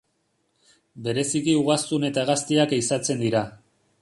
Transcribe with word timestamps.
Bereziki 1.07 1.55
ugaztun 1.59 2.09
eta 2.09 2.25
hegaztiak 2.25 2.77
ehizatzen 2.79 3.23
dira. 3.27 3.45